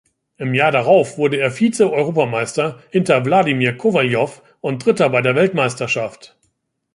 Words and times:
Im 0.37 0.55
Jahr 0.55 0.71
darauf 0.71 1.19
wurde 1.19 1.37
er 1.37 1.51
Vize-Europameister 1.51 2.81
hinter 2.89 3.23
Wladimir 3.23 3.77
Kowaljow 3.77 4.41
und 4.59 4.83
Dritter 4.83 5.11
bei 5.11 5.21
der 5.21 5.35
Weltmeisterschaft. 5.35 6.35